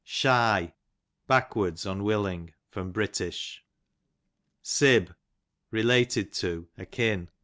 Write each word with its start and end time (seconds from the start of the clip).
Shy, 0.03 0.73
backwards, 1.27 1.85
unwilling. 1.85 2.55
Br. 2.73 3.03
Sib, 4.63 5.13
related 5.69 6.33
to, 6.33 6.67
akin. 6.75 7.29